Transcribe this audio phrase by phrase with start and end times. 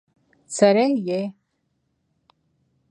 [0.55, 1.21] څرې يې؟